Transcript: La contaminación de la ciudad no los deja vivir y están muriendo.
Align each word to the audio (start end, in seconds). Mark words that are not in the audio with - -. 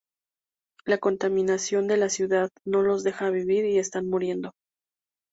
La 0.83 0.97
contaminación 0.97 1.85
de 1.87 1.95
la 1.95 2.09
ciudad 2.09 2.49
no 2.65 2.81
los 2.81 3.03
deja 3.03 3.29
vivir 3.29 3.65
y 3.65 3.77
están 3.77 4.09
muriendo. 4.09 4.49